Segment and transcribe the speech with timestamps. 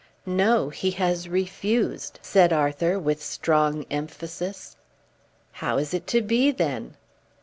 [0.25, 0.69] "No.
[0.69, 4.75] He has refused," said Arthur with strong emphasis.
[5.51, 6.97] "How is it to be, then?"